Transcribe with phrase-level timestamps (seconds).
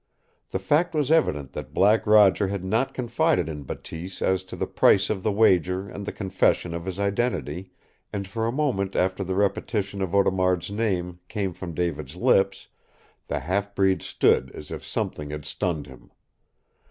[0.49, 4.65] The fact was evident that Black Roger had not confided in Bateese as to the
[4.65, 7.69] price of the wager and the confession of his identity,
[8.11, 12.67] and for a moment after the repetition of Audemard's name came from David's lips
[13.27, 16.09] the half breed stood as if something had stunned him.